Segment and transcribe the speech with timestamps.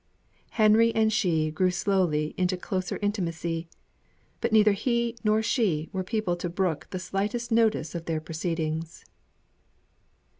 [0.57, 3.69] Henry and she grew slowly into closer intimacy;
[4.39, 9.05] but neither he nor she were people to brook the slightest notice of their proceedings.